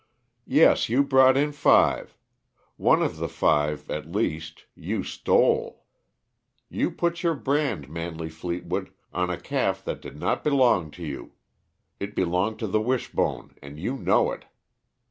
[0.47, 2.17] "Yes, you brought in five.
[2.75, 5.85] One of the five, at least, you stole.
[6.71, 11.33] You put your brand, Manley Fleetwood, on a calf that did not belong to you;
[11.99, 14.45] it belonged to the Wishbone, and you know it.